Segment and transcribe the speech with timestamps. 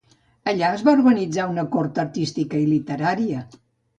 [0.51, 3.45] Allà es va organitzar una cort artística i literària.